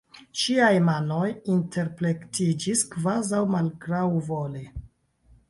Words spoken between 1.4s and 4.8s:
interplektiĝis kvazaŭ malgraŭvole.